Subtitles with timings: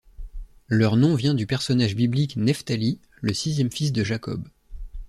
[0.67, 4.47] Leur nom vient du personnage biblique Nephtali, le sixième fils de Jacob.